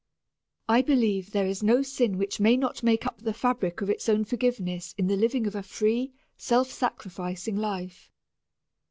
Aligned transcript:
I 0.67 0.81
believe 0.81 1.29
there 1.29 1.45
is 1.45 1.61
no 1.61 1.83
sin 1.83 2.17
which 2.17 2.39
may 2.39 2.57
not 2.57 2.81
make 2.81 3.05
up 3.05 3.19
the 3.21 3.35
fabric 3.35 3.81
of 3.81 3.89
its 3.91 4.09
own 4.09 4.25
forgiveness 4.25 4.95
in 4.97 5.05
the 5.05 5.15
living 5.15 5.45
of 5.45 5.53
a 5.53 5.61
free, 5.61 6.11
self 6.37 6.71
sacrificing 6.71 7.55
life. 7.55 8.09